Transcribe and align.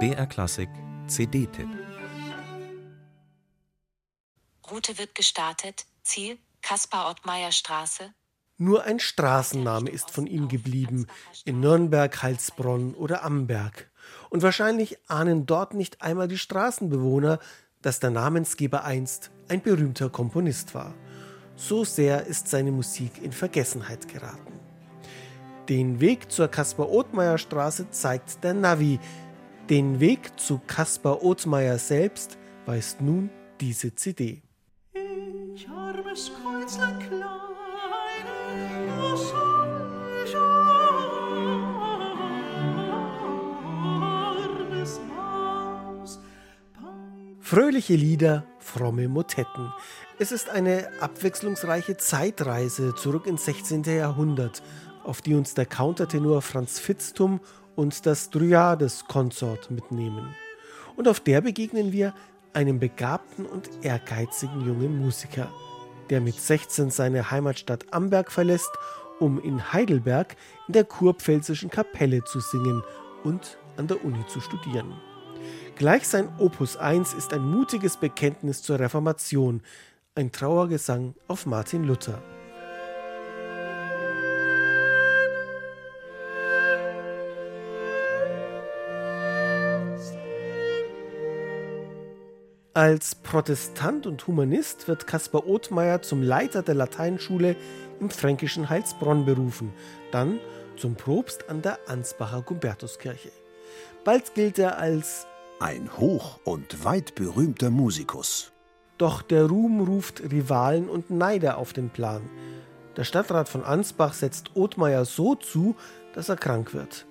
BR 0.00 0.26
Klassik 0.26 0.68
CD-Tipp 1.06 1.68
Route 4.70 4.98
wird 4.98 5.14
gestartet. 5.14 5.86
Ziel 6.02 6.38
Kaspar-Ottmeier 6.62 7.52
Straße. 7.52 8.12
Nur 8.56 8.84
ein 8.84 8.98
Straßenname 8.98 9.88
ist 9.90 10.10
von 10.10 10.26
ihm 10.26 10.48
geblieben, 10.48 11.06
in 11.44 11.60
Nürnberg, 11.60 12.22
Heilsbronn 12.22 12.94
oder 12.94 13.22
Amberg. 13.22 13.90
Und 14.30 14.42
wahrscheinlich 14.42 14.98
ahnen 15.08 15.46
dort 15.46 15.74
nicht 15.74 16.02
einmal 16.02 16.28
die 16.28 16.38
Straßenbewohner, 16.38 17.38
dass 17.80 18.00
der 18.00 18.10
Namensgeber 18.10 18.84
einst 18.84 19.30
ein 19.48 19.62
berühmter 19.62 20.10
Komponist 20.10 20.74
war. 20.74 20.94
So 21.56 21.84
sehr 21.84 22.26
ist 22.26 22.48
seine 22.48 22.72
Musik 22.72 23.22
in 23.22 23.32
Vergessenheit 23.32 24.08
geraten. 24.08 24.54
Den 25.68 25.98
Weg 25.98 26.30
zur 26.30 26.48
Kaspar-Othmeier 26.48 27.38
Straße 27.38 27.88
zeigt 27.90 28.44
der 28.44 28.52
Navi. 28.52 29.00
Den 29.70 29.98
Weg 29.98 30.38
zu 30.38 30.60
Kaspar 30.66 31.22
Othmeier 31.22 31.78
selbst 31.78 32.36
weist 32.66 33.00
nun 33.00 33.30
diese 33.62 33.94
CD. 33.94 34.42
Ich 35.54 35.66
armes 35.70 36.30
Kreuzlein 36.42 36.98
kleine, 36.98 37.24
was 39.00 39.30
soll 39.30 40.26
ich 40.26 40.36
armes 43.96 45.00
Maus? 45.08 46.20
Fröhliche 47.40 47.94
Lieder, 47.94 48.44
fromme 48.58 49.08
Motetten. 49.08 49.72
Es 50.18 50.30
ist 50.30 50.50
eine 50.50 50.90
abwechslungsreiche 51.00 51.96
Zeitreise 51.96 52.94
zurück 52.94 53.26
ins 53.26 53.46
16. 53.46 53.84
Jahrhundert, 53.84 54.62
auf 55.04 55.22
die 55.22 55.34
uns 55.34 55.54
der 55.54 55.66
Countertenor 55.66 56.42
Franz 56.42 56.78
Fitztum 56.78 57.40
und 57.76 58.06
das 58.06 58.30
Dryades-Konsort 58.30 59.70
mitnehmen. 59.70 60.34
Und 60.96 61.08
auf 61.08 61.20
der 61.20 61.40
begegnen 61.40 61.92
wir 61.92 62.14
einem 62.52 62.78
begabten 62.78 63.46
und 63.46 63.68
ehrgeizigen 63.82 64.64
jungen 64.64 64.98
Musiker, 65.00 65.52
der 66.10 66.20
mit 66.20 66.34
16 66.34 66.90
seine 66.90 67.30
Heimatstadt 67.30 67.92
Amberg 67.92 68.30
verlässt, 68.30 68.70
um 69.18 69.40
in 69.40 69.72
Heidelberg 69.72 70.36
in 70.68 70.74
der 70.74 70.84
kurpfälzischen 70.84 71.70
Kapelle 71.70 72.22
zu 72.24 72.40
singen 72.40 72.82
und 73.22 73.58
an 73.76 73.86
der 73.86 74.04
Uni 74.04 74.24
zu 74.26 74.40
studieren. 74.40 74.94
Gleich 75.76 76.06
sein 76.06 76.28
Opus 76.38 76.76
1 76.76 77.14
ist 77.14 77.32
ein 77.32 77.42
mutiges 77.42 77.96
Bekenntnis 77.96 78.62
zur 78.62 78.78
Reformation, 78.78 79.62
ein 80.14 80.30
Trauergesang 80.30 81.14
auf 81.26 81.46
Martin 81.46 81.84
Luther. 81.84 82.22
Als 92.76 93.14
Protestant 93.14 94.04
und 94.04 94.26
Humanist 94.26 94.88
wird 94.88 95.06
Caspar 95.06 95.46
Othmeier 95.46 96.02
zum 96.02 96.22
Leiter 96.22 96.60
der 96.60 96.74
Lateinschule 96.74 97.54
im 98.00 98.10
fränkischen 98.10 98.68
Heilsbronn 98.68 99.24
berufen, 99.24 99.72
dann 100.10 100.40
zum 100.76 100.96
Propst 100.96 101.48
an 101.48 101.62
der 101.62 101.78
Ansbacher 101.86 102.42
Gumbertuskirche. 102.42 103.30
Bald 104.02 104.34
gilt 104.34 104.58
er 104.58 104.76
als 104.78 105.28
ein 105.60 105.88
hoch 105.98 106.40
und 106.42 106.84
weit 106.84 107.14
berühmter 107.14 107.70
Musikus. 107.70 108.50
Doch 108.98 109.22
der 109.22 109.46
Ruhm 109.46 109.80
ruft 109.80 110.20
Rivalen 110.32 110.88
und 110.88 111.10
Neider 111.10 111.58
auf 111.58 111.74
den 111.74 111.90
Plan. 111.90 112.28
Der 112.96 113.04
Stadtrat 113.04 113.48
von 113.48 113.62
Ansbach 113.62 114.14
setzt 114.14 114.56
Othmeier 114.56 115.04
so 115.04 115.36
zu, 115.36 115.76
dass 116.12 116.28
er 116.28 116.36
krank 116.36 116.74
wird. 116.74 117.06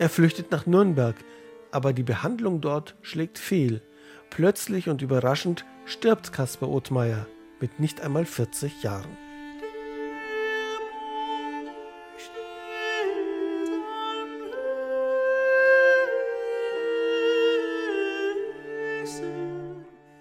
Er 0.00 0.08
flüchtet 0.08 0.50
nach 0.50 0.66
Nürnberg, 0.66 1.14
aber 1.70 1.92
die 1.92 2.02
Behandlung 2.02 2.60
dort 2.60 2.96
schlägt 3.00 3.38
fehl. 3.38 3.80
Plötzlich 4.34 4.88
und 4.88 5.00
überraschend 5.00 5.64
stirbt 5.84 6.32
Caspar 6.32 6.68
Othmeier 6.68 7.28
mit 7.60 7.78
nicht 7.78 8.00
einmal 8.00 8.24
40 8.24 8.82
Jahren. 8.82 9.16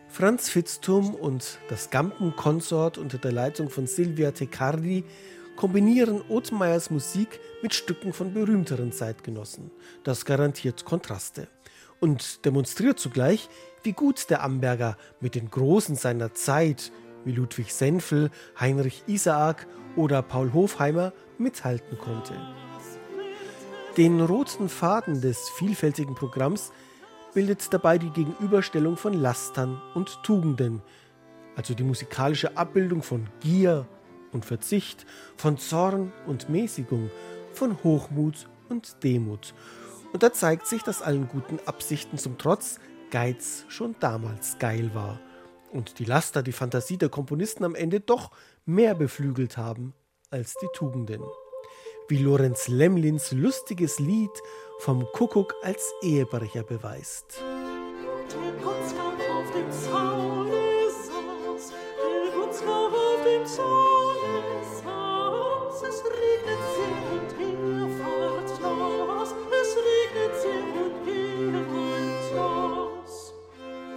Franz 0.09 0.47
Fitztum 0.47 1.15
und 1.15 1.57
das 1.69 1.89
Gampen-Konsort 1.89 2.99
unter 2.99 3.17
der 3.17 3.31
Leitung 3.31 3.71
von 3.71 3.87
Silvia 3.87 4.29
Tecardi 4.29 5.05
kombinieren 5.55 6.21
Othmeyers 6.29 6.91
Musik 6.91 7.39
mit 7.63 7.73
Stücken 7.73 8.13
von 8.13 8.31
berühmteren 8.31 8.91
Zeitgenossen. 8.91 9.71
Das 10.03 10.23
garantiert 10.23 10.85
Kontraste 10.85 11.47
und 11.99 12.45
demonstriert 12.45 12.99
zugleich, 12.99 13.49
wie 13.83 13.93
gut 13.93 14.29
der 14.29 14.43
Amberger 14.43 14.97
mit 15.19 15.35
den 15.35 15.49
Großen 15.49 15.95
seiner 15.95 16.33
Zeit, 16.33 16.91
wie 17.25 17.31
Ludwig 17.31 17.73
Senfel, 17.73 18.29
Heinrich 18.59 19.03
Isaak 19.07 19.67
oder 19.95 20.21
Paul 20.21 20.53
Hofheimer, 20.53 21.13
mithalten 21.37 21.97
konnte. 21.97 22.33
Den 23.97 24.21
roten 24.21 24.69
Faden 24.69 25.21
des 25.21 25.49
vielfältigen 25.49 26.15
Programms 26.15 26.71
bildet 27.33 27.73
dabei 27.73 27.97
die 27.97 28.09
Gegenüberstellung 28.09 28.97
von 28.97 29.13
Lastern 29.13 29.81
und 29.93 30.19
Tugenden, 30.23 30.81
also 31.55 31.73
die 31.73 31.83
musikalische 31.83 32.57
Abbildung 32.57 33.03
von 33.03 33.27
Gier 33.39 33.87
und 34.31 34.45
Verzicht, 34.45 35.05
von 35.37 35.57
Zorn 35.57 36.11
und 36.25 36.49
Mäßigung, 36.49 37.11
von 37.53 37.83
Hochmut 37.83 38.49
und 38.69 39.03
Demut 39.03 39.53
und 40.13 40.21
da 40.21 40.31
zeigt 40.31 40.67
sich, 40.67 40.83
dass 40.83 41.01
allen 41.01 41.27
guten 41.27 41.59
Absichten 41.65 42.17
zum 42.17 42.37
Trotz 42.37 42.79
Geiz 43.13 43.65
schon 43.67 43.95
damals 43.99 44.57
geil 44.57 44.89
war 44.95 45.19
und 45.71 45.99
die 45.99 46.05
Laster 46.05 46.41
die 46.41 46.51
Fantasie 46.51 46.97
der 46.97 47.09
Komponisten 47.09 47.63
am 47.63 47.75
Ende 47.75 47.99
doch 47.99 48.31
mehr 48.65 48.95
beflügelt 48.95 49.55
haben 49.55 49.93
als 50.31 50.55
die 50.55 50.67
Tugenden. 50.73 51.21
Wie 52.07 52.17
Lorenz 52.17 52.67
Lemlins 52.69 53.31
lustiges 53.31 53.99
Lied 53.99 54.31
vom 54.79 55.05
Kuckuck 55.13 55.53
als 55.61 55.93
Ehebrecher 56.01 56.63
beweist. 56.63 57.39
Der 57.39 58.51
Putzkampf 58.53 59.29
auf 59.29 59.51
dem 59.53 59.71
Zaune 59.71 60.89
saß, 60.89 61.69
der 61.69 62.31
Putzkampf 62.31 62.93
auf 62.95 63.23
dem 63.23 63.45
Zaune 63.45 63.92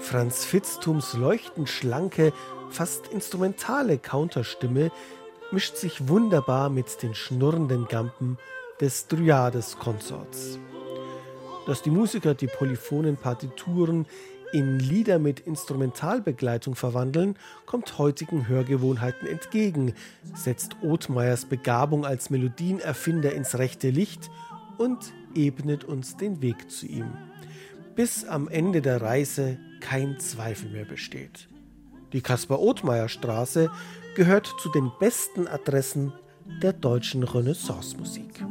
Franz 0.07 0.45
Fitztums 0.45 1.15
leuchtend 1.15 1.69
schlanke, 1.69 2.33
fast 2.71 3.09
instrumentale 3.09 3.99
Counterstimme 3.99 4.93
mischt 5.51 5.75
sich 5.75 6.07
wunderbar 6.07 6.71
mit 6.71 7.03
den 7.03 7.13
schnurrenden 7.13 7.89
Gampen 7.89 8.39
des 8.81 9.09
Dryades-Konsorts. 9.09 10.61
Dass 11.67 11.83
die 11.83 11.91
Musiker 11.91 12.35
die 12.35 12.47
polyphonen 12.47 13.17
Partituren 13.17 14.07
in 14.53 14.79
Lieder 14.79 15.19
mit 15.19 15.41
Instrumentalbegleitung 15.41 16.77
verwandeln, 16.77 17.37
kommt 17.67 17.99
heutigen 17.99 18.47
Hörgewohnheiten 18.47 19.27
entgegen, 19.27 19.93
setzt 20.37 20.77
Othmeyers 20.83 21.47
Begabung 21.47 22.07
als 22.07 22.31
Melodienerfinder 22.31 23.33
ins 23.33 23.59
rechte 23.59 23.91
Licht 23.91 24.31
und 24.79 25.13
ebnet 25.35 25.83
uns 25.83 26.17
den 26.17 26.43
Weg 26.43 26.71
zu 26.71 26.87
ihm, 26.87 27.11
bis 27.97 28.25
am 28.25 28.49
Ende 28.49 28.83
der 28.83 29.01
Reise 29.01 29.59
kein 29.81 30.21
Zweifel 30.21 30.71
mehr 30.71 30.85
besteht. 30.85 31.49
Die 32.13 32.21
Caspar-Othmeier 32.21 33.09
Straße 33.09 33.71
gehört 34.15 34.53
zu 34.63 34.71
den 34.71 34.93
besten 35.01 35.49
Adressen 35.49 36.13
der 36.63 36.73
deutschen 36.73 37.25
Renaissance-Musik. 37.25 38.45